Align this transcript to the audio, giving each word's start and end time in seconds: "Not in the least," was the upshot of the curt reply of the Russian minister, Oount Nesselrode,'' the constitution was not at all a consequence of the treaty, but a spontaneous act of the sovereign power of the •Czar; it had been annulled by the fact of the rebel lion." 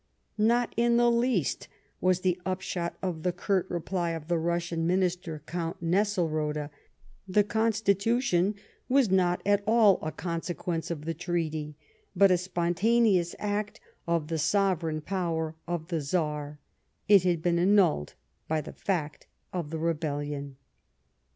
"Not 0.55 0.73
in 0.77 0.97
the 0.97 1.11
least," 1.11 1.67
was 1.99 2.21
the 2.21 2.41
upshot 2.43 2.97
of 3.03 3.21
the 3.21 3.31
curt 3.31 3.69
reply 3.69 4.09
of 4.13 4.29
the 4.29 4.39
Russian 4.39 4.87
minister, 4.87 5.43
Oount 5.45 5.75
Nesselrode,'' 5.79 6.71
the 7.27 7.43
constitution 7.43 8.55
was 8.89 9.11
not 9.11 9.43
at 9.45 9.61
all 9.67 9.99
a 10.01 10.11
consequence 10.11 10.89
of 10.89 11.05
the 11.05 11.13
treaty, 11.13 11.75
but 12.15 12.31
a 12.31 12.37
spontaneous 12.39 13.35
act 13.37 13.79
of 14.07 14.27
the 14.27 14.39
sovereign 14.39 15.01
power 15.01 15.53
of 15.67 15.89
the 15.89 15.97
•Czar; 15.97 16.57
it 17.07 17.21
had 17.21 17.43
been 17.43 17.59
annulled 17.59 18.15
by 18.47 18.59
the 18.59 18.73
fact 18.73 19.27
of 19.53 19.69
the 19.69 19.77
rebel 19.77 20.15
lion." 20.17 20.57